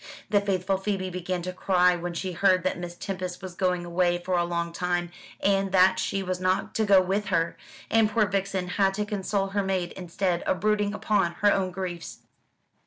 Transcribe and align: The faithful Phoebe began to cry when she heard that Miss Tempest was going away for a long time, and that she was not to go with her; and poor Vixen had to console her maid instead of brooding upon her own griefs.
The 0.31 0.41
faithful 0.41 0.77
Phoebe 0.77 1.11
began 1.11 1.43
to 1.43 1.53
cry 1.53 1.95
when 1.95 2.15
she 2.15 2.31
heard 2.31 2.63
that 2.63 2.79
Miss 2.79 2.95
Tempest 2.95 3.43
was 3.43 3.53
going 3.53 3.85
away 3.85 4.17
for 4.17 4.35
a 4.35 4.43
long 4.43 4.73
time, 4.73 5.11
and 5.39 5.71
that 5.73 5.99
she 5.99 6.23
was 6.23 6.39
not 6.41 6.73
to 6.73 6.85
go 6.85 6.99
with 6.99 7.25
her; 7.27 7.55
and 7.87 8.09
poor 8.09 8.25
Vixen 8.25 8.67
had 8.67 8.95
to 8.95 9.05
console 9.05 9.49
her 9.49 9.61
maid 9.61 9.91
instead 9.91 10.41
of 10.41 10.59
brooding 10.59 10.95
upon 10.95 11.33
her 11.33 11.53
own 11.53 11.69
griefs. 11.69 12.17